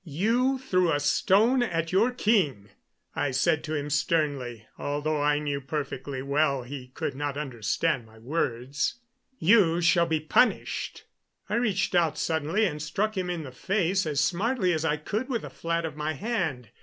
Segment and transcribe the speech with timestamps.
[0.03, 2.69] "You threw a stone at your king,"
[3.15, 8.17] I said to him sternly, although I knew perfectly well he could not understand my
[8.17, 8.95] words.
[9.37, 11.03] "You shall be punished."
[11.49, 15.29] I reached out suddenly and struck him in the face as smartly as I could
[15.29, 16.69] with the flat of my hand.